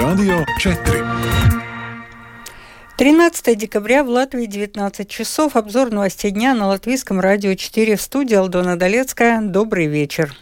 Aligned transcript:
Radio 0.00 0.46
4. 0.58 1.04
13 2.96 3.58
декабря 3.58 4.02
в 4.02 4.08
Латвии 4.08 4.46
19 4.46 5.06
часов. 5.06 5.56
Обзор 5.56 5.90
новостей 5.90 6.30
дня 6.30 6.54
на 6.54 6.68
Латвийском 6.68 7.20
радио 7.20 7.54
4 7.54 7.96
в 7.96 8.00
студии 8.00 8.34
Алдона 8.34 8.78
Долецкая. 8.78 9.42
Добрый 9.42 9.88
вечер. 9.88 10.34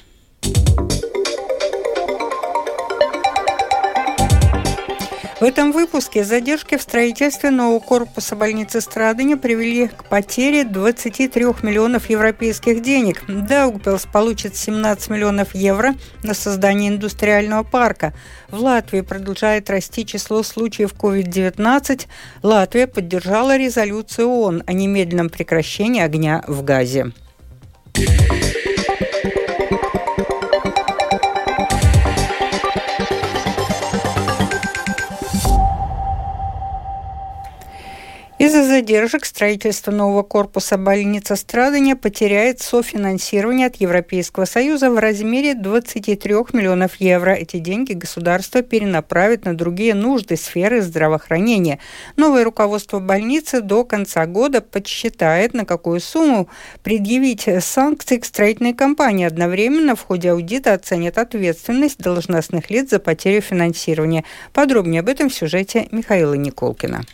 В 5.40 5.44
этом 5.44 5.70
выпуске 5.70 6.24
задержки 6.24 6.76
в 6.76 6.82
строительстве 6.82 7.50
нового 7.50 7.78
корпуса 7.78 8.34
больницы 8.34 8.80
Страдания 8.80 9.36
привели 9.36 9.86
к 9.86 10.08
потере 10.08 10.64
23 10.64 11.44
миллионов 11.62 12.10
европейских 12.10 12.82
денег. 12.82 13.22
Даугпилс 13.28 14.06
получит 14.12 14.56
17 14.56 15.10
миллионов 15.10 15.54
евро 15.54 15.94
на 16.24 16.34
создание 16.34 16.88
индустриального 16.88 17.62
парка. 17.62 18.14
В 18.50 18.60
Латвии 18.60 19.02
продолжает 19.02 19.70
расти 19.70 20.04
число 20.04 20.42
случаев 20.42 20.92
COVID-19. 20.94 22.06
Латвия 22.42 22.88
поддержала 22.88 23.56
резолюцию 23.56 24.28
ООН 24.28 24.64
о 24.66 24.72
немедленном 24.72 25.28
прекращении 25.28 26.02
огня 26.02 26.42
в 26.48 26.64
Газе. 26.64 27.12
Из-за 38.48 38.64
задержек 38.64 39.26
строительство 39.26 39.90
нового 39.90 40.22
корпуса 40.22 40.78
больницы 40.78 41.36
Страдания 41.36 41.94
потеряет 41.94 42.60
софинансирование 42.60 43.66
от 43.66 43.76
Европейского 43.76 44.46
Союза 44.46 44.90
в 44.90 44.96
размере 44.96 45.52
23 45.52 46.32
миллионов 46.54 46.96
евро. 46.98 47.32
Эти 47.32 47.58
деньги 47.58 47.92
государство 47.92 48.62
перенаправит 48.62 49.44
на 49.44 49.54
другие 49.54 49.92
нужды 49.92 50.38
сферы 50.38 50.80
здравоохранения. 50.80 51.78
Новое 52.16 52.42
руководство 52.42 53.00
больницы 53.00 53.60
до 53.60 53.84
конца 53.84 54.24
года 54.24 54.62
подсчитает, 54.62 55.52
на 55.52 55.66
какую 55.66 56.00
сумму 56.00 56.48
предъявить 56.82 57.46
санкции 57.60 58.16
к 58.16 58.24
строительной 58.24 58.72
компании. 58.72 59.26
Одновременно 59.26 59.94
в 59.94 60.00
ходе 60.00 60.30
аудита 60.30 60.72
оценят 60.72 61.18
ответственность 61.18 61.98
должностных 61.98 62.70
лиц 62.70 62.88
за 62.88 62.98
потерю 62.98 63.42
финансирования. 63.42 64.24
Подробнее 64.54 65.00
об 65.00 65.10
этом 65.10 65.28
в 65.28 65.34
сюжете 65.34 65.88
Михаила 65.90 66.32
Николкина. 66.32 67.04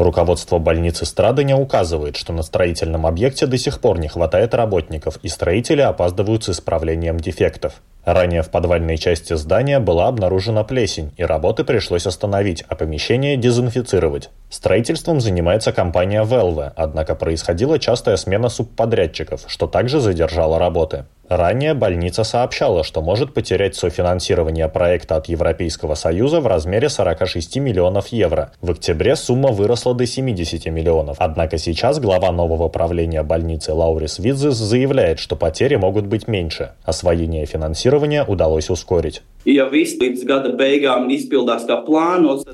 Руководство 0.00 0.58
больницы 0.58 1.04
Страдания 1.04 1.54
указывает, 1.54 2.16
что 2.16 2.32
на 2.32 2.42
строительном 2.42 3.04
объекте 3.06 3.46
до 3.46 3.58
сих 3.58 3.80
пор 3.80 3.98
не 3.98 4.08
хватает 4.08 4.54
работников, 4.54 5.18
и 5.22 5.28
строители 5.28 5.82
опаздывают 5.82 6.42
с 6.42 6.48
исправлением 6.48 7.20
дефектов. 7.20 7.82
Ранее 8.04 8.42
в 8.42 8.50
подвальной 8.50 8.96
части 8.96 9.34
здания 9.34 9.78
была 9.78 10.08
обнаружена 10.08 10.64
плесень, 10.64 11.12
и 11.16 11.22
работы 11.22 11.64
пришлось 11.64 12.06
остановить, 12.06 12.64
а 12.68 12.74
помещение 12.74 13.36
дезинфицировать. 13.36 14.30
Строительством 14.48 15.20
занимается 15.20 15.72
компания 15.72 16.24
Velve, 16.24 16.72
однако 16.74 17.14
происходила 17.14 17.78
частая 17.78 18.16
смена 18.16 18.48
субподрядчиков, 18.48 19.44
что 19.46 19.66
также 19.66 20.00
задержало 20.00 20.58
работы. 20.58 21.04
Ранее 21.28 21.74
больница 21.74 22.24
сообщала, 22.24 22.82
что 22.82 23.02
может 23.02 23.32
потерять 23.32 23.76
софинансирование 23.76 24.68
проекта 24.68 25.14
от 25.14 25.26
Европейского 25.28 25.94
Союза 25.94 26.40
в 26.40 26.48
размере 26.48 26.88
46 26.88 27.58
миллионов 27.58 28.08
евро. 28.08 28.50
В 28.60 28.72
октябре 28.72 29.14
сумма 29.14 29.50
выросла 29.50 29.94
до 29.94 30.06
70 30.06 30.66
миллионов. 30.66 31.18
Однако 31.20 31.56
сейчас 31.56 32.00
глава 32.00 32.32
нового 32.32 32.66
правления 32.66 33.22
больницы 33.22 33.72
Лаурис 33.72 34.18
Видзис 34.18 34.56
заявляет, 34.56 35.20
что 35.20 35.36
потери 35.36 35.76
могут 35.76 36.06
быть 36.06 36.26
меньше. 36.26 36.72
Освоение 36.82 37.46
финансирования 37.46 37.89
удалось 38.26 38.70
ускорить. 38.70 39.22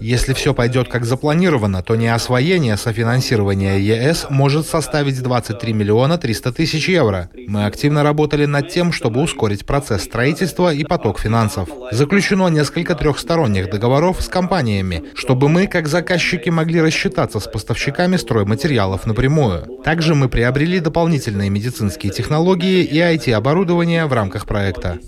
Если 0.00 0.32
все 0.34 0.54
пойдет 0.54 0.88
как 0.88 1.04
запланировано, 1.04 1.82
то 1.82 1.96
неосвоение 1.96 2.76
софинансирования 2.76 3.76
ЕС 3.78 4.26
может 4.30 4.66
составить 4.66 5.20
23 5.20 5.72
миллиона 5.72 6.16
300 6.16 6.52
тысяч 6.52 6.88
евро. 6.88 7.28
Мы 7.48 7.64
активно 7.64 8.04
работали 8.04 8.46
над 8.46 8.68
тем, 8.68 8.92
чтобы 8.92 9.20
ускорить 9.20 9.66
процесс 9.66 10.04
строительства 10.04 10.72
и 10.72 10.84
поток 10.84 11.18
финансов. 11.18 11.68
Заключено 11.90 12.48
несколько 12.48 12.94
трехсторонних 12.94 13.68
договоров 13.68 14.22
с 14.22 14.28
компаниями, 14.28 15.02
чтобы 15.14 15.48
мы, 15.48 15.66
как 15.66 15.88
заказчики, 15.88 16.50
могли 16.50 16.80
рассчитаться 16.80 17.40
с 17.40 17.48
поставщиками 17.48 18.16
стройматериалов 18.16 19.06
напрямую. 19.06 19.80
Также 19.82 20.14
мы 20.14 20.28
приобрели 20.28 20.78
дополнительные 20.78 21.50
медицинские 21.50 22.12
технологии 22.12 22.84
и 22.84 22.98
IT-оборудование 22.98 24.06
в 24.06 24.12
рамках 24.12 24.46
проекта. 24.46 24.98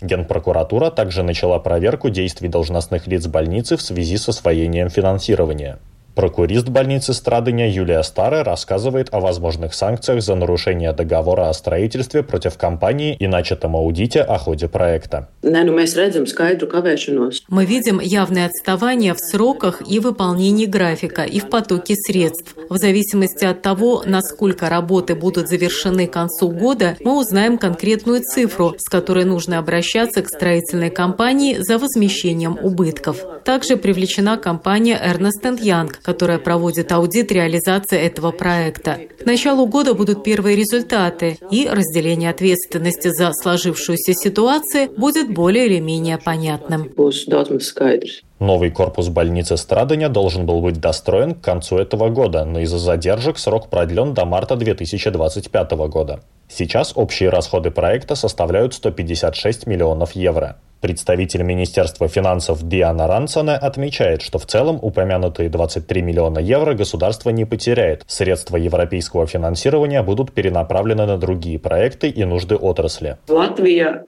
Генпрокуратура 0.00 0.90
также 0.90 1.22
начала 1.22 1.58
проверку 1.58 2.10
действий 2.10 2.48
должностных 2.48 3.06
лиц 3.06 3.26
больницы 3.26 3.76
в 3.76 3.82
связи 3.82 4.16
с 4.16 4.28
освоением 4.28 4.88
финансирования. 4.88 5.78
Прокурист 6.14 6.68
больницы 6.68 7.14
Страдыня 7.14 7.70
Юлия 7.70 8.02
Старая 8.02 8.42
рассказывает 8.42 9.08
о 9.12 9.20
возможных 9.20 9.74
санкциях 9.74 10.22
за 10.22 10.34
нарушение 10.34 10.92
договора 10.92 11.48
о 11.48 11.54
строительстве 11.54 12.22
против 12.24 12.58
компании 12.58 13.14
и 13.14 13.28
начатом 13.28 13.76
аудите 13.76 14.20
о 14.20 14.36
ходе 14.38 14.68
проекта. 14.68 15.28
Мы 17.48 17.64
видим 17.64 18.00
явное 18.00 18.46
отставание 18.46 19.14
в 19.14 19.20
сроках 19.20 19.82
и 19.88 20.00
выполнении 20.00 20.66
графика 20.66 21.22
и 21.22 21.38
в 21.38 21.48
потоке 21.48 21.94
средств. 21.94 22.56
В 22.68 22.76
зависимости 22.76 23.44
от 23.44 23.62
того, 23.62 24.02
насколько 24.04 24.68
работы 24.68 25.14
будут 25.14 25.48
завершены 25.48 26.08
к 26.08 26.12
концу 26.12 26.48
года, 26.50 26.96
мы 27.00 27.18
узнаем 27.18 27.56
конкретную 27.56 28.22
цифру, 28.22 28.74
с 28.78 28.88
которой 28.88 29.24
нужно 29.24 29.58
обращаться 29.58 30.22
к 30.22 30.28
строительной 30.28 30.90
компании 30.90 31.58
за 31.58 31.78
возмещением 31.78 32.58
убытков. 32.60 33.24
Также 33.44 33.76
привлечена 33.76 34.36
компания 34.36 35.00
Ernst 35.02 35.42
Young, 35.42 35.90
которая 36.02 36.38
проводит 36.38 36.92
аудит 36.92 37.32
реализации 37.32 37.98
этого 37.98 38.30
проекта. 38.30 39.00
К 39.20 39.26
началу 39.26 39.66
года 39.66 39.94
будут 39.94 40.24
первые 40.24 40.56
результаты, 40.56 41.38
и 41.50 41.68
разделение 41.68 42.30
ответственности 42.30 43.08
за 43.08 43.32
сложившуюся 43.32 44.14
ситуацию 44.14 44.90
будет 44.96 45.32
более 45.32 45.66
или 45.66 45.80
менее 45.80 46.18
понятным. 46.18 46.90
Новый 48.40 48.70
корпус 48.70 49.10
больницы 49.10 49.58
Страдания 49.58 50.08
должен 50.08 50.46
был 50.46 50.62
быть 50.62 50.80
достроен 50.80 51.34
к 51.34 51.42
концу 51.42 51.76
этого 51.76 52.08
года, 52.08 52.46
но 52.46 52.60
из-за 52.60 52.78
задержек 52.78 53.38
срок 53.38 53.68
продлен 53.68 54.14
до 54.14 54.24
марта 54.24 54.56
2025 54.56 55.72
года. 55.72 56.20
Сейчас 56.48 56.94
общие 56.96 57.28
расходы 57.28 57.70
проекта 57.70 58.14
составляют 58.14 58.72
156 58.72 59.66
миллионов 59.66 60.12
евро. 60.12 60.56
Представитель 60.80 61.42
Министерства 61.42 62.08
финансов 62.08 62.66
Диана 62.66 63.06
Рансоне 63.06 63.56
отмечает, 63.56 64.22
что 64.22 64.38
в 64.38 64.46
целом 64.46 64.78
упомянутые 64.80 65.50
23 65.50 66.00
миллиона 66.00 66.38
евро 66.38 66.72
государство 66.72 67.28
не 67.28 67.44
потеряет. 67.44 68.04
Средства 68.06 68.56
европейского 68.56 69.26
финансирования 69.26 70.02
будут 70.02 70.32
перенаправлены 70.32 71.04
на 71.04 71.18
другие 71.18 71.58
проекты 71.58 72.08
и 72.08 72.24
нужды 72.24 72.56
отрасли. 72.56 73.18
Латвия 73.28 74.06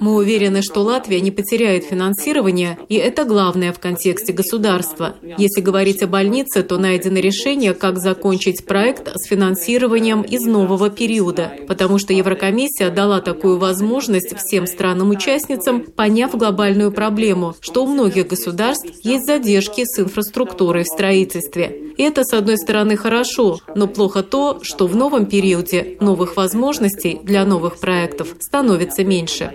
мы 0.00 0.14
уверены, 0.14 0.62
что 0.62 0.80
Латвия 0.80 1.20
не 1.20 1.30
потеряет 1.30 1.84
финансирование, 1.84 2.78
и 2.88 2.94
это 2.94 3.24
главное 3.24 3.74
в 3.74 3.78
контексте 3.78 4.32
государства. 4.32 5.16
Если 5.36 5.60
говорить 5.60 6.02
о 6.02 6.06
больнице, 6.06 6.62
то 6.62 6.78
найдено 6.78 7.18
решение, 7.18 7.74
как 7.74 7.98
закончить 7.98 8.64
проект 8.64 9.10
с 9.14 9.26
финансированием 9.26 10.22
из 10.22 10.46
нового 10.46 10.88
периода, 10.88 11.52
потому 11.68 11.98
что 11.98 12.14
Еврокомиссия 12.14 12.90
дала 12.90 13.20
такую 13.20 13.58
возможность 13.58 14.34
всем 14.38 14.66
странам-участницам, 14.66 15.82
поняв 15.82 16.34
глобальную 16.34 16.90
проблему, 16.90 17.54
что 17.60 17.84
у 17.84 17.86
многих 17.86 18.28
государств 18.28 18.88
есть 19.02 19.26
задержки 19.26 19.84
с 19.84 19.98
инфраструктурой 19.98 20.84
в 20.84 20.86
строительстве. 20.86 21.88
И 21.98 22.02
это, 22.02 22.22
с 22.22 22.32
одной 22.32 22.56
стороны, 22.56 22.96
хорошо, 22.96 23.58
но 23.74 23.88
плохо 23.88 24.22
то, 24.22 24.60
что 24.62 24.86
в 24.86 24.94
новом 24.94 25.26
периоде 25.26 25.96
новых 26.00 26.36
возможностей 26.36 27.18
для 27.24 27.44
новых 27.44 27.57
проектов 27.80 28.36
становится 28.40 29.04
меньше. 29.04 29.50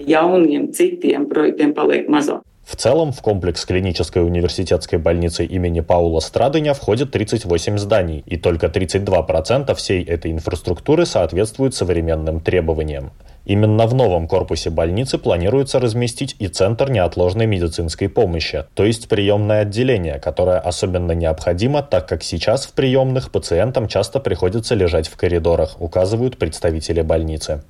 В 2.66 2.78
целом, 2.78 3.12
в 3.12 3.22
комплекс 3.22 3.66
клинической 3.66 4.26
университетской 4.26 4.98
больницы 4.98 5.46
имени 5.46 5.82
Паула 5.82 6.22
Страдыня 6.22 6.74
входит 6.74 7.12
38 7.12 7.78
зданий, 7.78 8.24
и 8.26 8.38
только 8.38 8.68
32% 8.68 9.76
всей 9.76 10.04
этой 10.04 10.32
инфраструктуры 10.32 11.06
соответствуют 11.06 11.76
современным 11.76 12.40
требованиям. 12.40 13.12
Именно 13.46 13.88
в 13.88 13.94
новом 13.94 14.30
корпусе 14.30 14.70
больницы 14.70 15.18
планируется 15.18 15.82
разместить 15.82 16.38
и 16.40 16.48
Центр 16.48 16.90
неотложной 16.90 17.46
медицинской 17.46 18.08
помощи, 18.08 18.64
то 18.74 18.86
есть 18.86 19.10
приемное 19.10 19.64
отделение, 19.64 20.18
которое 20.20 20.60
особенно 20.60 21.12
необходимо, 21.12 21.84
так 21.84 22.08
как 22.08 22.24
сейчас 22.24 22.66
в 22.66 22.72
приемных 22.72 23.32
пациентам 23.32 23.90
часто 23.90 24.22
приходится 24.22 24.76
лежать 24.76 25.10
в 25.10 25.18
коридорах, 25.18 25.82
указывают 25.82 26.38
представители 26.38 27.02
больницы. 27.02 27.64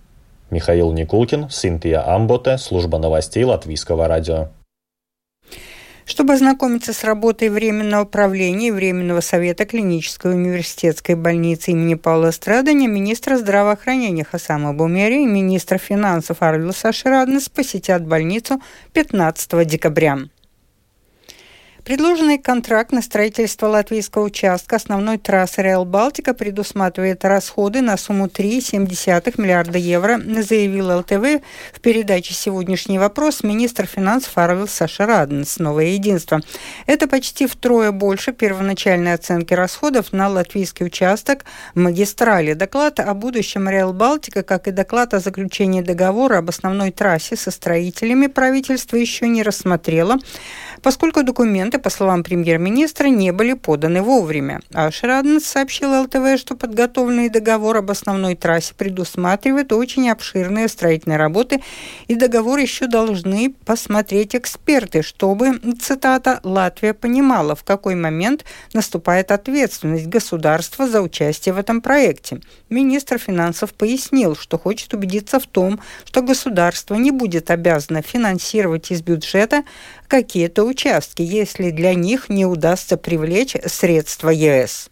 Михаил 0.54 0.92
Никулкин, 0.92 1.50
Синтия 1.50 2.08
Амботе, 2.08 2.60
служба 2.60 3.00
новостей 3.00 3.44
Латвийского 3.44 4.08
радио. 4.08 4.50
Чтобы 6.06 6.34
ознакомиться 6.34 6.94
с 6.94 7.04
работой 7.04 7.50
Временного 7.50 8.04
управления 8.04 8.68
и 8.68 8.72
Временного 8.72 9.22
совета 9.22 9.66
клинической 9.66 10.34
университетской 10.34 11.16
больницы 11.16 11.72
имени 11.72 11.96
Павла 11.96 12.30
Страдания, 12.32 12.88
министр 12.88 13.38
здравоохранения 13.38 14.24
Хасама 14.24 14.74
Бумери 14.74 15.24
и 15.24 15.28
министр 15.28 15.80
финансов 15.80 16.42
Арвилса 16.42 16.92
Шираднес 16.92 17.50
посетят 17.50 18.06
больницу 18.06 18.62
15 18.92 19.66
декабря. 19.66 20.20
Предложенный 21.84 22.38
контракт 22.38 22.94
на 22.94 23.02
строительство 23.02 23.68
латвийского 23.68 24.24
участка 24.24 24.78
основной 24.78 25.18
трассы 25.18 25.62
Реал 25.62 25.84
Балтика 25.84 26.34
предусматривает 26.34 27.26
расходы 27.26 27.82
на 27.82 27.98
сумму 27.98 28.28
3,7 28.28 29.34
миллиарда 29.36 29.78
евро, 29.78 30.18
заявил 30.18 31.00
ЛТВ 31.00 31.44
в 31.74 31.82
передаче 31.82 32.34
«Сегодняшний 32.34 33.00
вопрос» 33.00 33.44
министр 33.44 33.86
финансов 33.86 34.38
Арвил 34.38 34.70
Саша 34.70 35.06
Раденс 35.06 35.60
«Новое 35.60 35.88
единство». 35.88 36.40
Это 36.86 37.10
почти 37.10 37.48
втрое 37.48 37.92
больше 37.92 38.32
первоначальной 38.32 39.14
оценки 39.14 39.54
расходов 39.54 40.14
на 40.14 40.30
латвийский 40.30 40.86
участок 40.86 41.44
магистрали. 41.76 42.54
Доклад 42.54 43.02
о 43.02 43.14
будущем 43.14 43.68
Реал 43.68 43.92
Балтика, 43.92 44.44
как 44.44 44.70
и 44.70 44.72
доклад 44.72 45.14
о 45.14 45.20
заключении 45.20 45.82
договора 45.82 46.38
об 46.38 46.48
основной 46.48 46.92
трассе 46.92 47.36
со 47.36 47.52
строителями 47.52 48.28
правительство 48.28 48.96
еще 48.96 49.28
не 49.28 49.44
рассмотрело 49.44 50.18
поскольку 50.84 51.24
документы, 51.24 51.80
по 51.80 51.90
словам 51.90 52.24
премьер-министра, 52.24 53.08
не 53.08 53.32
были 53.32 53.54
поданы 53.54 54.02
вовремя. 54.02 54.60
А 54.74 54.92
Шраднес 54.92 55.46
сообщил 55.46 56.02
ЛТВ, 56.04 56.38
что 56.38 56.56
подготовленный 56.56 57.30
договор 57.30 57.78
об 57.78 57.90
основной 57.90 58.36
трассе 58.36 58.74
предусматривает 58.78 59.72
очень 59.72 60.10
обширные 60.10 60.68
строительные 60.68 61.18
работы, 61.18 61.64
и 62.08 62.16
договор 62.16 62.60
еще 62.60 62.88
должны 62.88 63.56
посмотреть 63.66 64.36
эксперты, 64.36 65.02
чтобы, 65.02 65.60
цитата, 65.82 66.42
«Латвия 66.44 66.94
понимала, 66.94 67.56
в 67.56 67.64
какой 67.64 67.96
момент 67.96 68.44
наступает 68.74 69.32
ответственность 69.32 70.08
государства 70.08 70.88
за 70.88 71.02
участие 71.02 71.54
в 71.54 71.58
этом 71.58 71.82
проекте». 71.82 72.42
Министр 72.70 73.18
финансов 73.20 73.74
пояснил, 73.74 74.36
что 74.36 74.60
хочет 74.60 74.94
убедиться 74.94 75.40
в 75.40 75.48
том, 75.48 75.80
что 76.04 76.22
государство 76.22 76.96
не 76.96 77.12
будет 77.12 77.50
обязано 77.50 78.02
финансировать 78.02 78.92
из 78.92 79.02
бюджета 79.02 79.64
какие-то 80.08 80.64
участки, 80.64 81.22
если 81.22 81.72
для 81.72 81.94
них 81.94 82.30
не 82.30 82.46
удастся 82.46 82.98
привлечь 82.98 83.56
средства 83.66 84.30
ЕС. 84.30 84.90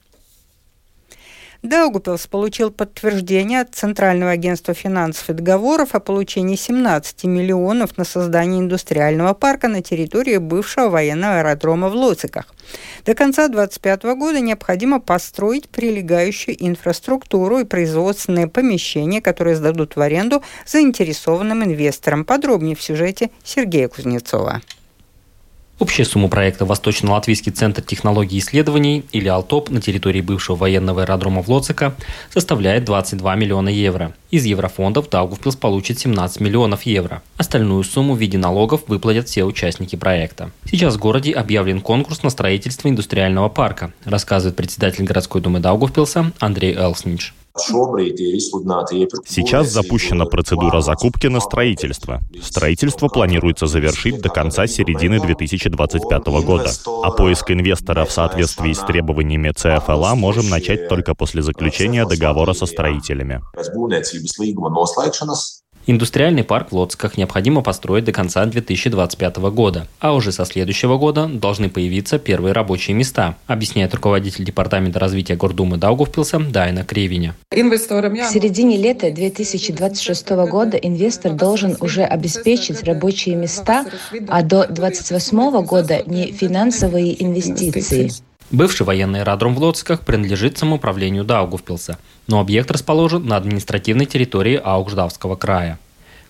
Даугупилс 1.63 2.25
получил 2.25 2.71
подтверждение 2.71 3.61
от 3.61 3.75
Центрального 3.75 4.31
агентства 4.31 4.73
финансов 4.73 5.29
и 5.29 5.33
договоров 5.33 5.93
о 5.93 5.99
получении 5.99 6.55
17 6.55 7.25
миллионов 7.25 7.97
на 7.97 8.03
создание 8.03 8.61
индустриального 8.61 9.35
парка 9.35 9.67
на 9.67 9.83
территории 9.83 10.37
бывшего 10.37 10.89
военного 10.89 11.37
аэродрома 11.37 11.89
в 11.89 11.93
Луциках. 11.93 12.47
До 13.05 13.13
конца 13.13 13.47
2025 13.47 14.03
года 14.17 14.39
необходимо 14.39 14.99
построить 14.99 15.69
прилегающую 15.69 16.55
инфраструктуру 16.65 17.59
и 17.59 17.63
производственные 17.63 18.47
помещения, 18.47 19.21
которые 19.21 19.55
сдадут 19.55 19.95
в 19.95 20.01
аренду 20.01 20.41
заинтересованным 20.65 21.63
инвесторам. 21.63 22.25
Подробнее 22.25 22.75
в 22.75 22.81
сюжете 22.81 23.29
Сергея 23.43 23.87
Кузнецова. 23.87 24.63
Общая 25.81 26.05
сумма 26.05 26.27
проекта 26.27 26.63
Восточно-Латвийский 26.63 27.51
центр 27.51 27.81
технологий 27.81 28.35
и 28.35 28.39
исследований, 28.39 29.03
или 29.13 29.27
АЛТОП, 29.27 29.71
на 29.71 29.81
территории 29.81 30.21
бывшего 30.21 30.55
военного 30.55 31.01
аэродрома 31.01 31.41
в 31.41 31.49
Лоцика 31.49 31.95
составляет 32.29 32.85
22 32.85 33.35
миллиона 33.35 33.69
евро. 33.69 34.13
Из 34.29 34.45
еврофондов 34.45 35.09
Даугавпилс 35.09 35.55
получит 35.55 35.97
17 35.97 36.39
миллионов 36.39 36.83
евро. 36.83 37.23
Остальную 37.37 37.83
сумму 37.83 38.13
в 38.13 38.19
виде 38.19 38.37
налогов 38.37 38.81
выплатят 38.85 39.27
все 39.27 39.43
участники 39.43 39.95
проекта. 39.95 40.51
Сейчас 40.69 40.97
в 40.97 40.99
городе 40.99 41.31
объявлен 41.31 41.81
конкурс 41.81 42.21
на 42.21 42.29
строительство 42.29 42.87
индустриального 42.87 43.49
парка, 43.49 43.91
рассказывает 44.05 44.55
председатель 44.55 45.03
городской 45.03 45.41
думы 45.41 45.61
Даугавпилса 45.61 46.31
Андрей 46.37 46.75
Элснич. 46.75 47.33
Сейчас 49.25 49.69
запущена 49.69 50.25
процедура 50.25 50.81
закупки 50.81 51.27
на 51.27 51.39
строительство. 51.39 52.21
Строительство 52.41 53.07
планируется 53.07 53.67
завершить 53.67 54.21
до 54.21 54.29
конца 54.29 54.67
середины 54.67 55.19
2025 55.19 56.27
года, 56.43 56.71
а 57.03 57.11
поиск 57.11 57.51
инвестора 57.51 58.05
в 58.05 58.11
соответствии 58.11 58.73
с 58.73 58.79
требованиями 58.79 59.51
ЦФЛА 59.51 60.15
можем 60.15 60.49
начать 60.49 60.87
только 60.87 61.15
после 61.15 61.41
заключения 61.41 62.05
договора 62.05 62.53
со 62.53 62.65
строителями. 62.65 63.41
Индустриальный 65.87 66.43
парк 66.43 66.71
в 66.71 66.75
Лоцках 66.75 67.17
необходимо 67.17 67.61
построить 67.61 68.05
до 68.05 68.11
конца 68.11 68.45
2025 68.45 69.37
года, 69.37 69.87
а 69.99 70.13
уже 70.13 70.31
со 70.31 70.45
следующего 70.45 70.97
года 70.97 71.27
должны 71.27 71.69
появиться 71.69 72.19
первые 72.19 72.53
рабочие 72.53 72.95
места, 72.95 73.35
объясняет 73.47 73.93
руководитель 73.95 74.45
Департамента 74.45 74.99
развития 74.99 75.35
Гордумы 75.35 75.77
Даугавпилса 75.77 76.39
Дайна 76.39 76.83
Кривиня. 76.83 77.35
В 77.49 77.55
середине 77.55 78.77
лета 78.77 79.11
2026 79.11 80.29
года 80.29 80.77
инвестор 80.77 81.33
должен 81.33 81.75
уже 81.79 82.03
обеспечить 82.03 82.83
рабочие 82.83 83.35
места, 83.35 83.85
а 84.27 84.43
до 84.43 84.67
2028 84.67 85.65
года 85.65 86.03
не 86.05 86.31
финансовые 86.31 87.21
инвестиции. 87.23 88.11
Бывший 88.51 88.85
военный 88.85 89.21
аэродром 89.21 89.55
в 89.55 89.59
Лоцках 89.59 90.01
принадлежит 90.01 90.57
самоуправлению 90.57 91.23
Даугавпилса, 91.23 91.97
но 92.27 92.41
объект 92.41 92.69
расположен 92.69 93.25
на 93.25 93.37
административной 93.37 94.05
территории 94.05 94.59
Аугждавского 94.61 95.37
края. 95.37 95.79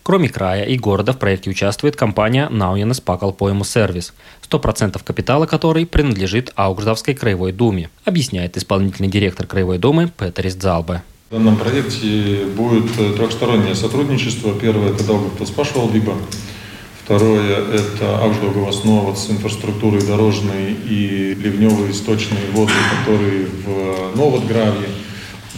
Кроме 0.03 0.29
края 0.29 0.65
и 0.65 0.77
города 0.77 1.13
в 1.13 1.17
проекте 1.17 1.49
участвует 1.49 1.95
компания 1.95 2.47
Науянес 2.49 3.01
Пакал 3.01 3.33
Поему 3.33 3.63
Сервис, 3.63 4.13
100% 4.47 5.01
капитала 5.03 5.47
которой 5.47 5.87
принадлежит 5.87 6.51
Аугждавской 6.55 7.15
краевой 7.15 7.53
думе, 7.53 7.89
объясняет 8.05 8.55
исполнительный 8.55 9.09
директор 9.09 9.47
краевой 9.47 9.79
думы 9.79 10.11
Петерис 10.15 10.55
Дзалбе. 10.55 11.01
В 11.31 11.33
данном 11.33 11.57
проекте 11.57 12.45
будет 12.55 12.93
трехстороннее 13.15 13.73
сотрудничество. 13.73 14.53
Первое– 14.53 14.89
это 14.93 15.07
Даугавпилс 15.07 15.49
Пашвал, 15.49 15.89
либо 15.91 16.13
Второе– 17.11 17.57
это 17.73 18.19
Ауждаугавоснова 18.19 19.13
с 19.15 19.29
инфраструктурой 19.29 20.01
дорожной 20.01 20.77
и 20.87 21.35
ливневые 21.37 21.91
источные 21.91 22.39
воды, 22.53 22.71
которые 22.97 23.47
в 23.47 24.15
Новодгравье. 24.15 24.87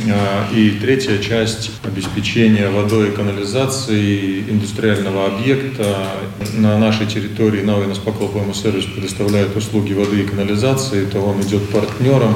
А, 0.10 0.52
и 0.52 0.72
третья 0.82 1.20
часть– 1.20 1.70
обеспечения 1.84 2.72
водой 2.72 3.10
и 3.10 3.12
канализацией 3.12 4.50
индустриального 4.50 5.28
объекта. 5.28 6.14
На 6.56 6.80
нашей 6.80 7.06
территории 7.06 7.62
Науина 7.62 7.94
Спокол 7.94 8.32
сервис 8.56 8.86
предоставляет 8.86 9.56
услуги 9.56 9.94
воды 9.94 10.22
и 10.22 10.26
канализации, 10.26 11.06
то 11.06 11.20
он 11.20 11.40
идет 11.42 11.70
партнером 11.70 12.36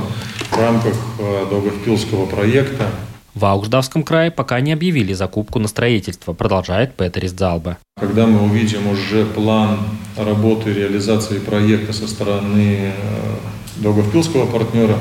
в 0.52 0.60
рамках 0.60 0.94
а, 1.20 1.50
Долговпилского 1.50 2.28
проекта. 2.28 2.92
В 3.38 3.46
Аугждавском 3.46 4.02
крае 4.02 4.32
пока 4.32 4.60
не 4.62 4.74
объявили 4.74 5.14
закупку 5.14 5.60
на 5.60 5.68
строительство, 5.68 6.34
продолжает 6.34 6.96
Петерис 6.96 7.34
Дзалба. 7.34 7.78
Когда 8.00 8.26
мы 8.26 8.42
увидим 8.42 8.88
уже 8.88 9.26
план 9.26 9.78
работы 10.18 10.74
реализации 10.74 11.38
проекта 11.38 11.94
со 11.94 12.08
стороны 12.08 12.92
э, 12.92 12.92
Долговпилского 13.76 14.48
партнера, 14.48 14.98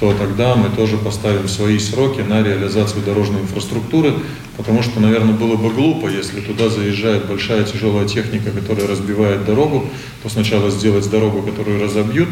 то 0.00 0.12
тогда 0.14 0.56
мы 0.56 0.68
тоже 0.70 0.98
поставим 0.98 1.46
свои 1.46 1.78
сроки 1.78 2.22
на 2.22 2.42
реализацию 2.42 3.04
дорожной 3.04 3.42
инфраструктуры, 3.42 4.14
потому 4.56 4.82
что, 4.82 4.98
наверное, 4.98 5.34
было 5.34 5.54
бы 5.54 5.70
глупо, 5.70 6.08
если 6.08 6.40
туда 6.40 6.68
заезжает 6.68 7.28
большая 7.28 7.62
тяжелая 7.62 8.08
техника, 8.08 8.50
которая 8.50 8.88
разбивает 8.88 9.44
дорогу, 9.44 9.88
то 10.24 10.28
сначала 10.28 10.70
сделать 10.72 11.08
дорогу, 11.08 11.40
которую 11.42 11.80
разобьют, 11.80 12.30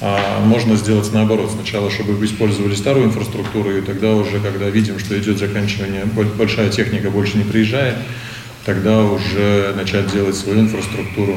а 0.00 0.40
можно 0.40 0.76
сделать 0.76 1.12
наоборот. 1.12 1.50
Сначала, 1.50 1.90
чтобы 1.90 2.22
использовали 2.24 2.74
старую 2.74 3.06
инфраструктуру, 3.06 3.76
и 3.76 3.80
тогда 3.80 4.12
уже, 4.12 4.40
когда 4.40 4.68
видим, 4.68 4.98
что 4.98 5.18
идет 5.18 5.38
заканчивание, 5.38 6.04
большая 6.04 6.70
техника 6.70 7.10
больше 7.10 7.38
не 7.38 7.44
приезжает, 7.44 7.96
тогда 8.64 9.04
уже 9.04 9.72
начать 9.76 10.12
делать 10.12 10.36
свою 10.36 10.60
инфраструктуру. 10.60 11.36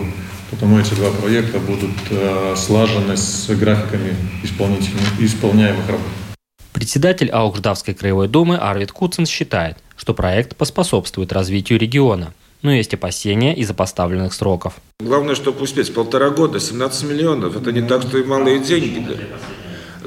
Потому 0.51 0.79
эти 0.79 0.95
два 0.95 1.11
проекта 1.11 1.59
будут 1.59 1.91
э, 2.09 2.55
слажены 2.57 3.15
с 3.15 3.47
графиками 3.49 4.15
исполняемых 4.43 5.87
работ. 5.87 6.07
Председатель 6.73 7.29
Аугждавской 7.29 7.93
краевой 7.93 8.27
думы 8.27 8.57
Арвид 8.57 8.91
Куцин 8.91 9.27
считает, 9.27 9.77
что 9.95 10.15
проект 10.15 10.55
поспособствует 10.55 11.31
развитию 11.31 11.77
региона– 11.77 12.33
но 12.61 12.73
есть 12.73 12.93
опасения 12.93 13.55
из-за 13.55 13.73
поставленных 13.73 14.33
сроков. 14.33 14.73
Главное, 14.99 15.35
чтобы 15.35 15.61
успеть. 15.61 15.93
Полтора 15.93 16.29
года, 16.29 16.59
17 16.59 17.03
миллионов. 17.09 17.55
Это 17.55 17.71
не 17.71 17.81
так, 17.81 18.03
что 18.03 18.17
и 18.17 18.23
малые 18.23 18.59
деньги. 18.59 19.05
Да. 19.07 19.15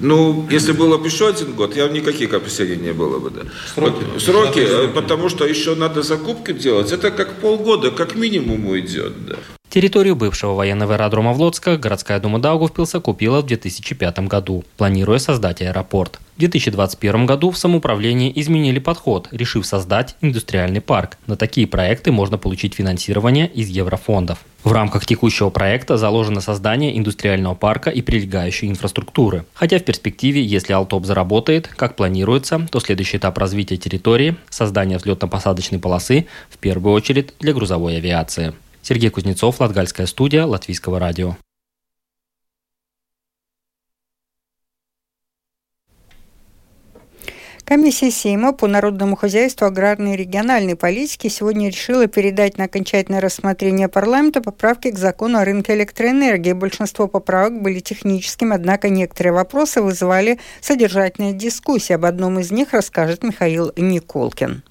Ну, 0.01 0.47
если 0.51 0.73
было 0.73 0.99
бы 0.99 1.07
еще 1.07 1.29
один 1.29 1.53
год, 1.53 1.77
я 1.77 1.89
никаких 1.89 2.33
опасений 2.35 2.77
не 2.77 2.93
было 2.93 3.19
бы. 3.19 3.31
Да. 3.31 3.43
Сроки, 3.75 4.05
вот, 4.13 4.23
сроки 4.23 4.59
э, 4.59 4.89
потому 4.89 5.29
что 5.29 5.47
еще 5.47 5.75
надо 5.75 6.03
закупки 6.03 6.53
делать. 6.53 6.91
Это 6.93 7.11
как 7.11 7.35
полгода, 7.35 7.91
как 7.91 8.17
минимум 8.17 8.67
уйдет. 8.67 9.13
Да. 9.27 9.37
Территорию 9.73 10.17
бывшего 10.17 10.53
военного 10.53 10.97
аэродрома 10.97 11.33
в 11.33 11.41
Лоцка 11.41 11.79
городская 11.79 12.21
дума 12.21 12.39
Даугавпилса 12.39 13.01
купила 13.01 13.41
в 13.41 13.47
2005 13.47 14.19
году, 14.29 14.65
планируя 14.77 15.19
создать 15.19 15.63
аэропорт. 15.63 16.21
В 16.37 16.41
2021 16.41 17.25
году 17.25 17.51
в 17.51 17.57
самоуправлении 17.57 18.31
изменили 18.37 18.79
подход, 18.79 19.29
решив 19.31 19.65
создать 19.65 20.15
индустриальный 20.21 20.83
парк. 20.83 21.17
На 21.27 21.37
такие 21.37 21.67
проекты 21.67 22.13
можно 22.13 22.37
получить 22.37 22.75
финансирование 22.75 23.49
из 23.49 23.69
еврофондов. 23.69 24.41
В 24.63 24.73
рамках 24.73 25.07
текущего 25.07 25.49
проекта 25.49 25.97
заложено 25.97 26.43
создание 26.43 26.99
индустриального 26.99 27.55
парка 27.55 27.89
и 27.89 28.03
прилегающей 28.03 28.69
инфраструктуры. 28.69 29.47
Хотя 29.55 29.79
в 29.79 29.85
перспективе, 29.85 30.45
если 30.45 30.75
Алтоп 30.75 31.07
заработает, 31.07 31.69
как 31.69 31.97
планируется, 31.97 32.69
то 32.71 32.79
следующий 32.79 33.17
этап 33.17 33.39
развития 33.39 33.79
территории– 33.79 34.37
создание 34.51 34.99
взлетно-посадочной 34.99 35.79
полосы, 35.79 36.27
в 36.51 36.59
первую 36.59 36.93
очередь 36.93 37.33
для 37.41 37.55
грузовой 37.55 37.97
авиации. 37.97 38.53
Сергей 38.83 39.11
Кузнецов, 39.11 39.61
Латгальская 39.61 40.07
студия, 40.07 40.45
Латвийского 40.45 40.99
радио. 40.99 41.37
Комиссия 47.65 48.11
Сейма 48.11 48.53
по 48.53 48.67
народному 48.67 49.17
хозяйству, 49.17 49.67
аграрной 49.67 50.15
и 50.15 50.17
региональной 50.17 50.77
политике 50.77 51.31
сегодня 51.31 51.69
решила 51.69 52.07
передать 52.07 52.59
на 52.59 52.65
окончательное 52.65 53.21
рассмотрение 53.21 53.89
парламента 53.89 54.43
поправки 54.43 54.91
к 54.91 54.99
закону 54.99 55.39
о 55.39 55.45
рынке 55.45 55.75
электроэнергии. 55.75 56.53
Большинство 56.53 57.07
поправок 57.07 57.63
были 57.63 57.79
техническими, 57.79 58.55
однако 58.55 58.89
некоторые 58.89 59.33
вопросы 59.33 59.81
вызывали 59.81 60.39
содержательные 60.61 61.33
дискуссии. 61.33 61.95
Об 61.95 62.05
одном 62.05 62.41
из 62.41 62.51
них 62.51 62.73
расскажет 62.73 63.23
Михаил 63.23 63.73
Николкин. 63.77 64.65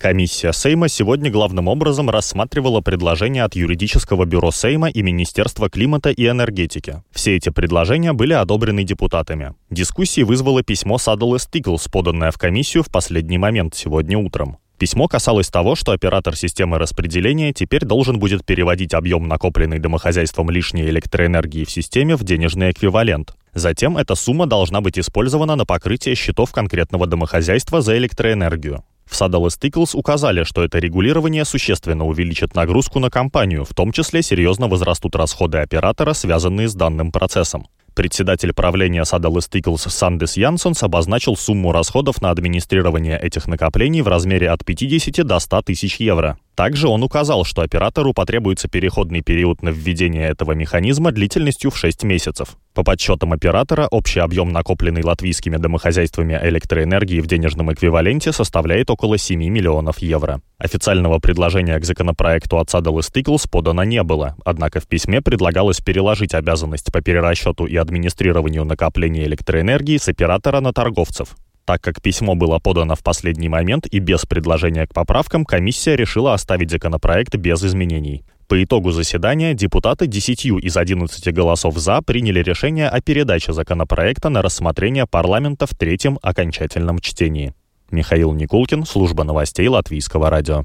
Комиссия 0.00 0.54
Сейма 0.54 0.88
сегодня 0.88 1.30
главным 1.30 1.68
образом 1.68 2.08
рассматривала 2.08 2.80
предложения 2.80 3.44
от 3.44 3.54
юридического 3.54 4.24
бюро 4.24 4.50
Сейма 4.50 4.88
и 4.88 5.02
Министерства 5.02 5.68
климата 5.68 6.08
и 6.08 6.26
энергетики. 6.26 7.02
Все 7.10 7.36
эти 7.36 7.50
предложения 7.50 8.14
были 8.14 8.32
одобрены 8.32 8.82
депутатами. 8.82 9.52
Дискуссии 9.68 10.22
вызвало 10.22 10.62
письмо 10.62 10.96
Saddle 10.96 11.36
Stickles, 11.36 11.86
поданное 11.92 12.30
в 12.30 12.38
комиссию 12.38 12.82
в 12.82 12.88
последний 12.88 13.36
момент 13.36 13.74
сегодня 13.74 14.16
утром. 14.16 14.56
Письмо 14.78 15.06
касалось 15.06 15.50
того, 15.50 15.74
что 15.74 15.92
оператор 15.92 16.34
системы 16.34 16.78
распределения 16.78 17.52
теперь 17.52 17.84
должен 17.84 18.18
будет 18.18 18.46
переводить 18.46 18.94
объем 18.94 19.28
накопленной 19.28 19.80
домохозяйством 19.80 20.48
лишней 20.48 20.88
электроэнергии 20.88 21.64
в 21.66 21.70
системе 21.70 22.16
в 22.16 22.24
денежный 22.24 22.70
эквивалент. 22.70 23.34
Затем 23.52 23.98
эта 23.98 24.14
сумма 24.14 24.46
должна 24.46 24.80
быть 24.80 24.98
использована 24.98 25.56
на 25.56 25.66
покрытие 25.66 26.14
счетов 26.14 26.52
конкретного 26.52 27.06
домохозяйства 27.06 27.82
за 27.82 27.98
электроэнергию. 27.98 28.82
В 29.10 29.20
Saddle 29.20 29.48
Stickles 29.48 29.90
указали, 29.94 30.44
что 30.44 30.62
это 30.62 30.78
регулирование 30.78 31.44
существенно 31.44 32.06
увеличит 32.06 32.54
нагрузку 32.54 33.00
на 33.00 33.10
компанию, 33.10 33.64
в 33.64 33.74
том 33.74 33.90
числе 33.90 34.22
серьезно 34.22 34.68
возрастут 34.68 35.16
расходы 35.16 35.58
оператора, 35.58 36.12
связанные 36.12 36.68
с 36.68 36.74
данным 36.74 37.10
процессом. 37.10 37.66
Председатель 37.94 38.52
правления 38.52 39.02
Saddle 39.02 39.38
Stickles 39.38 39.90
Сандес 39.90 40.36
Янсонс 40.36 40.84
обозначил 40.84 41.36
сумму 41.36 41.72
расходов 41.72 42.22
на 42.22 42.30
администрирование 42.30 43.18
этих 43.18 43.48
накоплений 43.48 44.00
в 44.00 44.08
размере 44.08 44.48
от 44.48 44.64
50 44.64 45.26
до 45.26 45.40
100 45.40 45.62
тысяч 45.62 45.96
евро. 45.96 46.38
Также 46.60 46.88
он 46.88 47.02
указал, 47.02 47.46
что 47.46 47.62
оператору 47.62 48.12
потребуется 48.12 48.68
переходный 48.68 49.22
период 49.22 49.62
на 49.62 49.70
введение 49.70 50.28
этого 50.28 50.52
механизма 50.52 51.10
длительностью 51.10 51.70
в 51.70 51.78
6 51.78 52.02
месяцев. 52.02 52.58
По 52.74 52.84
подсчетам 52.84 53.32
оператора, 53.32 53.88
общий 53.90 54.20
объем 54.20 54.50
накопленный 54.52 55.02
латвийскими 55.02 55.56
домохозяйствами 55.56 56.38
электроэнергии 56.42 57.20
в 57.20 57.26
денежном 57.26 57.72
эквиваленте 57.72 58.30
составляет 58.32 58.90
около 58.90 59.16
7 59.16 59.42
миллионов 59.42 60.00
евро. 60.00 60.42
Официального 60.58 61.18
предложения 61.18 61.78
к 61.78 61.86
законопроекту 61.86 62.58
от 62.58 62.68
Saddle 62.68 62.98
Stickles 62.98 63.48
подано 63.50 63.84
не 63.84 64.02
было, 64.02 64.36
однако 64.44 64.80
в 64.80 64.86
письме 64.86 65.22
предлагалось 65.22 65.80
переложить 65.80 66.34
обязанность 66.34 66.92
по 66.92 67.00
перерасчету 67.00 67.64
и 67.64 67.76
администрированию 67.76 68.66
накопления 68.66 69.24
электроэнергии 69.24 69.96
с 69.96 70.08
оператора 70.08 70.60
на 70.60 70.74
торговцев. 70.74 71.36
Так 71.70 71.82
как 71.82 72.02
письмо 72.02 72.34
было 72.34 72.58
подано 72.58 72.96
в 72.96 73.04
последний 73.04 73.48
момент 73.48 73.86
и 73.86 74.00
без 74.00 74.26
предложения 74.26 74.88
к 74.88 74.92
поправкам, 74.92 75.44
комиссия 75.44 75.94
решила 75.94 76.34
оставить 76.34 76.68
законопроект 76.68 77.36
без 77.36 77.62
изменений. 77.62 78.24
По 78.48 78.60
итогу 78.60 78.90
заседания 78.90 79.54
депутаты 79.54 80.08
10 80.08 80.46
из 80.46 80.76
11 80.76 81.32
голосов 81.32 81.78
«за» 81.78 82.02
приняли 82.02 82.42
решение 82.42 82.88
о 82.88 83.00
передаче 83.00 83.52
законопроекта 83.52 84.30
на 84.30 84.42
рассмотрение 84.42 85.06
парламента 85.06 85.66
в 85.66 85.76
третьем 85.76 86.18
окончательном 86.22 86.98
чтении. 86.98 87.54
Михаил 87.92 88.32
Никулкин, 88.32 88.84
служба 88.84 89.22
новостей 89.22 89.68
Латвийского 89.68 90.28
радио. 90.28 90.64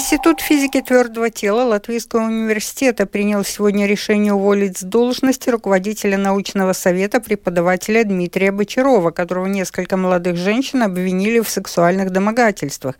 Институт 0.00 0.40
физики 0.40 0.80
твердого 0.80 1.28
тела 1.28 1.62
Латвийского 1.64 2.22
университета 2.22 3.04
принял 3.04 3.44
сегодня 3.44 3.86
решение 3.86 4.32
уволить 4.32 4.78
с 4.78 4.82
должности 4.82 5.50
руководителя 5.50 6.16
научного 6.16 6.72
совета 6.72 7.20
преподавателя 7.20 8.02
Дмитрия 8.04 8.50
Бочарова, 8.50 9.10
которого 9.10 9.44
несколько 9.44 9.98
молодых 9.98 10.38
женщин 10.38 10.82
обвинили 10.82 11.40
в 11.40 11.50
сексуальных 11.50 12.08
домогательствах. 12.12 12.94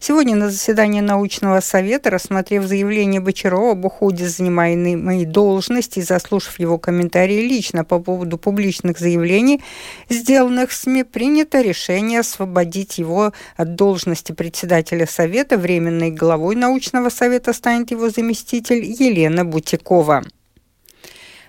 Сегодня 0.00 0.34
на 0.34 0.48
заседании 0.48 1.02
научного 1.02 1.60
совета, 1.60 2.08
рассмотрев 2.08 2.64
заявление 2.64 3.20
Бочарова 3.20 3.72
об 3.72 3.84
уходе 3.84 4.26
с 4.26 4.38
занимаемой 4.38 5.26
должности 5.26 5.98
и 5.98 6.02
заслушав 6.02 6.58
его 6.58 6.78
комментарии 6.78 7.46
лично 7.46 7.84
по 7.84 7.98
поводу 7.98 8.38
публичных 8.38 8.98
заявлений, 8.98 9.62
сделанных 10.08 10.70
в 10.70 10.74
СМИ, 10.74 11.04
принято 11.04 11.60
решение 11.60 12.20
освободить 12.20 12.96
его 12.96 13.34
от 13.58 13.74
должности 13.74 14.32
председателя 14.32 15.06
совета 15.06 15.58
временной 15.58 16.10
главы 16.10 16.45
главой 16.46 16.54
научного 16.54 17.10
совета 17.10 17.52
станет 17.52 17.90
его 17.90 18.08
заместитель 18.08 18.84
Елена 18.84 19.44
Бутикова. 19.44 20.22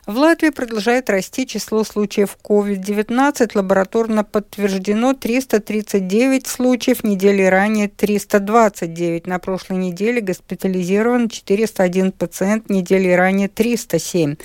В 0.08 0.18
Латвии 0.18 0.51
продолжает 0.51 1.10
расти 1.10 1.46
число 1.46 1.84
случаев 1.84 2.38
COVID-19. 2.42 3.51
Лабораторно 3.56 4.24
подтверждено 4.24 5.13
339 5.13 6.48
случаев, 6.48 7.04
недели 7.04 7.44
ранее 7.44 7.89
329. 7.89 9.27
На 9.27 9.38
прошлой 9.39 9.77
неделе 9.77 10.22
госпитализирован 10.22 11.27
401 11.27 12.13
пациент, 12.13 12.70
недели 12.70 13.12
ранее 13.12 13.50
307. 13.50 14.38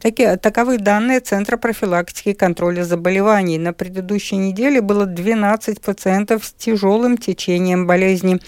Такие, 0.00 0.38
таковы 0.38 0.78
данные 0.78 1.20
Центра 1.20 1.58
профилактики 1.58 2.30
и 2.30 2.34
контроля 2.34 2.82
заболеваний. 2.82 3.58
На 3.58 3.74
предыдущей 3.74 4.36
неделе 4.36 4.80
было 4.80 5.04
12 5.04 5.82
пациентов 5.82 6.46
с 6.46 6.52
тяжелым 6.52 7.18
течением 7.18 7.86
болезни. 7.86 8.40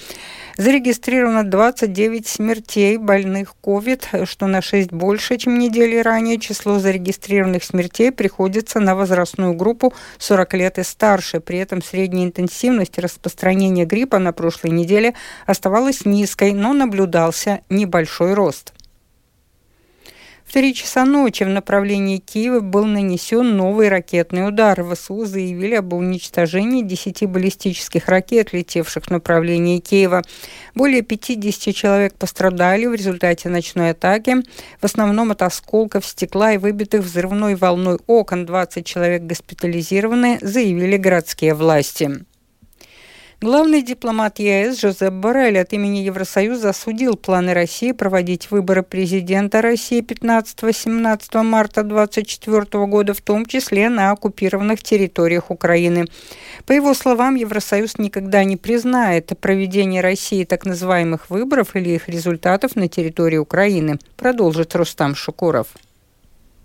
Зарегистрировано 0.56 1.44
29 1.44 2.26
смертей 2.26 2.99
больных 2.99 3.54
COVID, 3.62 4.26
что 4.26 4.47
на 4.47 4.61
6 4.61 4.92
больше, 4.92 5.38
чем 5.38 5.59
недели 5.59 5.97
ранее. 5.97 6.38
Число 6.38 6.78
зарегистрированных 6.78 7.64
смертей 7.64 8.12
приходится 8.12 8.80
на 8.80 8.94
возрастную 8.94 9.54
группу 9.54 9.94
40 10.18 10.54
лет 10.54 10.78
и 10.78 10.82
старше. 10.82 11.40
При 11.40 11.59
этом 11.59 11.82
средняя 11.82 12.26
интенсивность 12.26 12.99
распространения 12.99 13.85
гриппа 13.87 14.18
на 14.18 14.32
прошлой 14.32 14.71
неделе 14.71 15.14
оставалась 15.47 16.04
низкой, 16.04 16.52
но 16.52 16.73
наблюдался 16.73 17.61
небольшой 17.71 18.35
рост. 18.35 18.73
В 20.52 20.54
три 20.54 20.75
часа 20.75 21.06
ночи 21.06 21.44
в 21.44 21.49
направлении 21.49 22.18
Киева 22.18 22.61
был 22.61 22.85
нанесен 22.85 23.56
новый 23.56 23.88
ракетный 23.88 24.47
удар. 24.47 24.85
ВСУ 24.85 25.25
заявили 25.25 25.76
об 25.76 25.94
уничтожении 25.94 26.82
10 26.82 27.25
баллистических 27.26 28.06
ракет, 28.06 28.52
летевших 28.52 29.04
в 29.04 29.11
направлении 29.11 29.78
Киева. 29.78 30.21
Более 30.75 31.00
50 31.00 31.75
человек 31.75 32.12
пострадали 32.18 32.85
в 32.85 32.92
результате 32.92 33.49
ночной 33.49 33.92
атаки, 33.92 34.42
в 34.78 34.85
основном 34.85 35.30
от 35.30 35.40
осколков 35.40 36.04
стекла 36.04 36.52
и 36.52 36.59
выбитых 36.59 37.00
взрывной 37.00 37.54
волной 37.54 37.99
окон. 38.06 38.44
20 38.44 38.85
человек 38.85 39.23
госпитализированы, 39.23 40.38
заявили 40.42 40.99
городские 40.99 41.54
власти. 41.54 42.26
Главный 43.43 43.83
дипломат 43.83 44.39
ЕС 44.39 44.81
Жозеп 44.81 45.15
Боррель 45.15 45.59
от 45.59 45.73
имени 45.73 45.99
Евросоюза 45.99 46.69
осудил 46.69 47.17
планы 47.17 47.55
России 47.55 47.91
проводить 47.91 48.53
выборы 48.53 48.85
президента 48.85 49.61
России 49.61 50.01
15-17 50.01 51.43
марта 51.43 51.83
2024 51.83 52.87
года, 52.87 53.15
в 53.15 53.21
том 53.21 53.45
числе 53.45 53.89
на 53.89 54.13
оккупированных 54.13 54.85
территориях 54.85 55.51
Украины. 55.51 56.05
По 56.67 56.73
его 56.73 56.95
словам, 56.95 57.35
Евросоюз 57.35 57.99
никогда 57.99 58.45
не 58.45 58.57
признает 58.57 59.33
проведение 59.41 60.03
России 60.03 60.45
так 60.45 60.65
называемых 60.65 61.29
выборов 61.29 61.75
или 61.75 61.91
их 61.91 62.09
результатов 62.09 62.77
на 62.77 62.87
территории 62.87 63.39
Украины, 63.39 63.99
продолжит 64.17 64.77
Рустам 64.77 65.17
Шукуров. 65.17 65.67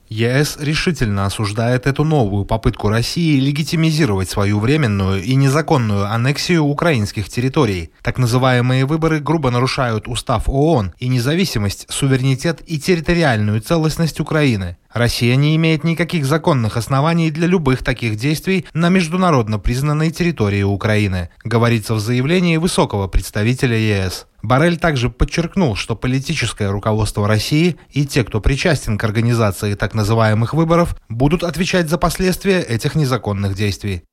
ЕС 0.09 0.57
решительно 0.59 1.25
осуждает 1.25 1.85
эту 1.85 2.03
новую 2.03 2.45
попытку 2.45 2.89
России 2.89 3.39
легитимизировать 3.39 4.29
свою 4.29 4.59
временную 4.59 5.21
и 5.21 5.35
незаконную 5.35 6.05
аннексию 6.05 6.63
украинских 6.63 7.29
территорий. 7.29 7.91
Так 8.01 8.17
называемые 8.17 8.85
выборы 8.85 9.19
грубо 9.19 9.51
нарушают 9.51 10.07
устав 10.07 10.47
ООН 10.47 10.93
и 10.99 11.09
независимость, 11.09 11.85
суверенитет 11.89 12.61
и 12.65 12.79
территориальную 12.79 13.61
целостность 13.61 14.19
Украины. 14.19 14.77
Россия 14.97 15.35
не 15.35 15.55
имеет 15.55 15.83
никаких 15.83 16.25
законных 16.25 16.75
оснований 16.75 17.29
для 17.29 17.47
любых 17.47 17.83
таких 17.83 18.15
действий 18.15 18.65
на 18.73 18.89
международно 18.89 19.59
признанной 19.59 20.11
территории 20.11 20.63
Украины, 20.63 21.29
говорится 21.43 21.93
в 21.93 21.99
заявлении 21.99 22.57
высокого 22.57 23.07
представителя 23.07 23.77
ЕС. 23.77 24.27
Барель 24.41 24.77
также 24.77 25.09
подчеркнул, 25.09 25.75
что 25.75 25.95
политическое 25.95 26.69
руководство 26.71 27.27
России 27.27 27.77
и 27.91 28.05
те, 28.05 28.23
кто 28.23 28.41
причастен 28.41 28.97
к 28.97 29.03
организации 29.03 29.75
так 29.75 29.93
называемых 29.93 30.53
выборов, 30.53 30.95
будут 31.09 31.43
отвечать 31.43 31.89
за 31.89 31.97
последствия 31.97 32.61
этих 32.61 32.95
незаконных 32.95 33.55
действий. 33.55 34.03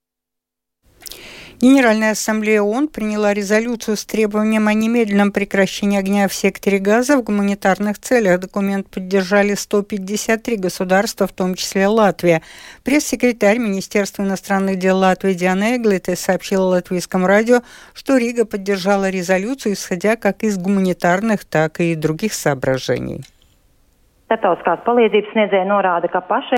Генеральная 1.65 2.11
ассамблея 2.11 2.61
ООН 2.61 2.89
приняла 2.89 3.33
резолюцию 3.33 3.97
с 3.97 4.05
требованием 4.05 4.69
о 4.69 4.75
немедленном 4.75 5.33
прекращении 5.33 5.99
огня 5.99 6.29
в 6.29 6.35
секторе 6.35 6.79
газа 6.79 7.17
в 7.17 7.23
гуманитарных 7.23 7.99
целях. 7.99 8.39
Документ 8.39 8.87
поддержали 8.91 9.55
153 9.55 10.57
государства, 10.57 11.27
в 11.27 11.33
том 11.33 11.55
числе 11.55 11.87
Латвия. 11.87 12.43
Пресс-секретарь 12.83 13.57
Министерства 13.57 14.25
иностранных 14.25 14.79
дел 14.79 14.99
Латвии 14.99 15.33
Диана 15.33 15.77
Эглите 15.77 16.17
сообщила 16.17 16.65
латвийскому 16.65 17.27
радио, 17.27 17.63
что 17.95 18.19
Рига 18.19 18.45
поддержала 18.45 19.09
резолюцию, 19.09 19.73
исходя 19.73 20.17
как 20.17 20.43
из 20.43 20.59
гуманитарных, 20.59 21.47
так 21.47 21.81
и 21.81 21.95
других 21.95 22.35
соображений. 22.35 23.25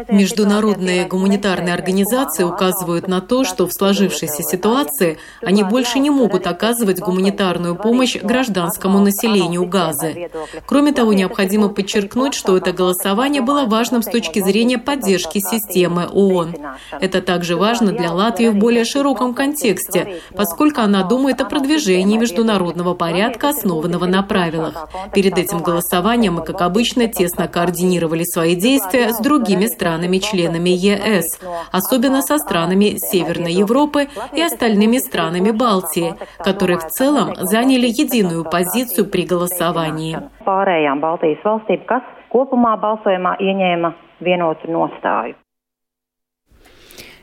Международные 0.08 1.06
гуманитарные 1.06 1.74
организации 1.74 2.44
указывают 2.44 3.08
на 3.08 3.20
то, 3.20 3.44
что 3.44 3.66
в 3.66 3.72
сложившейся 3.72 4.42
ситуации 4.42 5.18
они 5.42 5.62
больше 5.62 5.98
не 5.98 6.10
могут 6.10 6.46
оказывать 6.46 7.00
гуманитарную 7.00 7.76
помощь 7.76 8.16
гражданскому 8.16 9.00
населению 9.00 9.66
Газы. 9.66 10.30
Кроме 10.66 10.92
того, 10.92 11.12
необходимо 11.12 11.68
подчеркнуть, 11.68 12.34
что 12.34 12.56
это 12.56 12.72
голосование 12.72 13.42
было 13.42 13.64
важным 13.64 14.02
с 14.02 14.06
точки 14.06 14.40
зрения 14.40 14.78
поддержки 14.78 15.38
системы 15.38 16.06
ООН. 16.06 16.54
Это 17.00 17.20
также 17.22 17.56
важно 17.56 17.92
для 17.92 18.12
Латвии 18.12 18.48
в 18.48 18.56
более 18.56 18.84
широком 18.84 19.34
контексте, 19.34 20.20
поскольку 20.34 20.80
она 20.80 21.02
думает 21.02 21.40
о 21.40 21.44
продвижении 21.44 22.18
международного 22.18 22.94
порядка, 22.94 23.50
основанного 23.50 24.06
на 24.06 24.22
правилах. 24.22 24.88
Перед 25.14 25.38
этим 25.38 25.58
голосованием 25.58 26.34
мы, 26.34 26.44
как 26.44 26.60
обычно, 26.62 27.08
тесно 27.08 27.48
координировали 27.66 28.24
свои 28.24 28.54
действия 28.54 29.12
с 29.12 29.18
другими 29.18 29.66
странами-членами 29.66 30.70
ЕС, 30.70 31.40
особенно 31.72 32.22
со 32.22 32.38
странами 32.38 32.96
Северной 32.98 33.52
Европы 33.52 34.08
и 34.32 34.42
остальными 34.42 34.98
странами 34.98 35.50
Балтии, 35.50 36.14
которые 36.38 36.78
в 36.78 36.86
целом 36.86 37.34
заняли 37.36 37.86
единую 37.86 38.44
позицию 38.44 39.06
при 39.06 39.22
голосовании. 39.22 40.18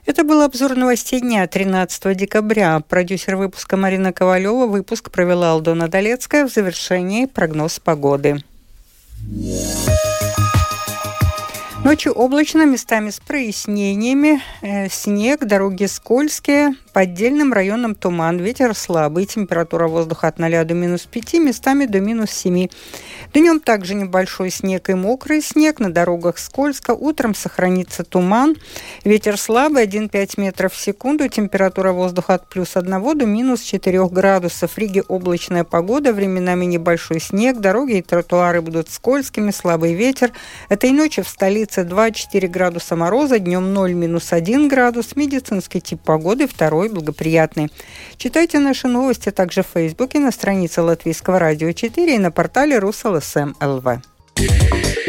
Это 0.05 0.25
был 0.25 0.41
обзор 0.41 0.75
новостей 0.75 1.21
дня 1.21 1.47
13 1.47 2.17
декабря. 2.17 2.81
Продюсер 2.89 3.37
выпуска 3.37 3.77
Марина 3.77 4.11
Ковалева. 4.11 4.65
Выпуск 4.65 5.09
провела 5.11 5.51
Алдона 5.51 5.87
Долецкая. 5.87 6.45
В 6.45 6.49
завершении 6.49 7.25
прогноз 7.25 7.79
погоды. 7.79 8.39
Yeah. 9.25 10.02
Ночью 11.83 12.13
облачно, 12.13 12.65
местами 12.65 13.09
с 13.09 13.19
прояснениями. 13.19 14.41
Э, 14.61 14.87
снег, 14.87 15.43
дороги 15.43 15.83
скользкие, 15.83 16.75
по 16.93 17.01
отдельным 17.01 17.51
районам 17.53 17.95
туман, 17.95 18.37
ветер 18.37 18.75
слабый, 18.75 19.25
температура 19.25 19.87
воздуха 19.87 20.27
от 20.27 20.39
0 20.39 20.63
до 20.63 20.73
минус 20.73 21.01
5, 21.01 21.33
местами 21.35 21.85
до 21.85 21.99
минус 21.99 22.31
7. 22.31 22.67
Днем 23.33 23.59
также 23.59 23.95
небольшой 23.95 24.51
снег 24.51 24.89
и 24.89 24.93
мокрый 24.93 25.41
снег, 25.41 25.79
на 25.79 25.91
дорогах 25.91 26.37
скользко, 26.37 26.91
утром 26.91 27.33
сохранится 27.33 28.03
туман, 28.03 28.55
ветер 29.03 29.37
слабый, 29.37 29.85
1,5 29.85 30.39
метров 30.39 30.73
в 30.73 30.79
секунду, 30.79 31.27
температура 31.27 31.91
воздуха 31.91 32.35
от 32.35 32.47
плюс 32.47 32.77
1 32.77 33.17
до 33.17 33.25
минус 33.25 33.61
4 33.61 34.07
градусов. 34.09 34.71
В 34.73 34.77
Риге 34.77 35.01
облачная 35.01 35.63
погода, 35.63 36.13
временами 36.13 36.65
небольшой 36.65 37.19
снег, 37.19 37.59
дороги 37.59 37.97
и 37.97 38.01
тротуары 38.01 38.61
будут 38.61 38.89
скользкими, 38.89 39.51
слабый 39.51 39.93
ветер. 39.95 40.31
Этой 40.69 40.91
ночью 40.91 41.23
в 41.23 41.29
столице 41.29 41.63
столице 41.63 41.81
2-4 41.81 42.47
градуса 42.47 42.95
мороза, 42.95 43.39
днем 43.39 43.77
0-1 43.77 44.67
градус, 44.67 45.15
медицинский 45.15 45.81
тип 45.81 46.01
погоды 46.01 46.47
второй 46.83 46.89
благоприятный. 46.89 47.71
Читайте 48.17 48.59
наши 48.59 48.87
новости 48.87 49.31
также 49.31 49.61
в 49.61 49.67
Фейсбуке 49.73 50.19
на 50.19 50.31
странице 50.31 50.81
Латвийского 50.81 51.39
радио 51.39 51.71
4 51.71 52.15
и 52.15 52.19
на 52.19 52.31
портале 52.31 52.79
РусЛСМ 52.79 53.53
ЛВ. 53.61 55.02